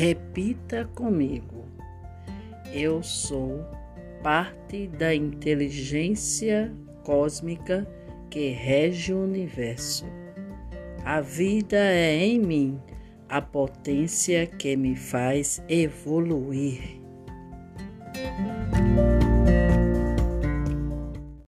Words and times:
Repita 0.00 0.86
comigo. 0.94 1.66
Eu 2.72 3.02
sou 3.02 3.62
parte 4.22 4.86
da 4.86 5.14
inteligência 5.14 6.74
cósmica 7.04 7.86
que 8.30 8.48
rege 8.48 9.12
o 9.12 9.22
universo. 9.22 10.06
A 11.04 11.20
vida 11.20 11.76
é 11.76 12.16
em 12.16 12.38
mim 12.38 12.80
a 13.28 13.42
potência 13.42 14.46
que 14.46 14.74
me 14.74 14.96
faz 14.96 15.62
evoluir. 15.68 16.98